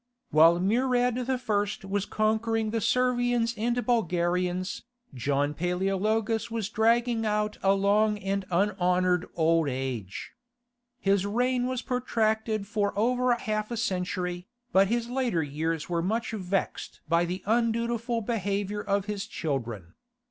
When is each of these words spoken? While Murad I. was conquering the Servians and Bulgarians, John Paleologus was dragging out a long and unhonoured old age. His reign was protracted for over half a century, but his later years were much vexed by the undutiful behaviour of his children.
While 0.31 0.59
Murad 0.59 1.19
I. 1.29 1.67
was 1.87 2.07
conquering 2.07 2.71
the 2.71 2.81
Servians 2.81 3.53
and 3.55 3.85
Bulgarians, 3.85 4.81
John 5.13 5.53
Paleologus 5.53 6.49
was 6.49 6.69
dragging 6.69 7.23
out 7.23 7.59
a 7.61 7.73
long 7.75 8.17
and 8.17 8.43
unhonoured 8.49 9.29
old 9.35 9.69
age. 9.69 10.31
His 10.99 11.27
reign 11.27 11.67
was 11.67 11.83
protracted 11.83 12.65
for 12.65 12.97
over 12.97 13.35
half 13.35 13.69
a 13.69 13.77
century, 13.77 14.47
but 14.71 14.87
his 14.87 15.07
later 15.07 15.43
years 15.43 15.87
were 15.87 16.01
much 16.01 16.31
vexed 16.31 17.01
by 17.07 17.23
the 17.23 17.43
undutiful 17.45 18.21
behaviour 18.21 18.81
of 18.81 19.05
his 19.05 19.27
children. 19.27 19.93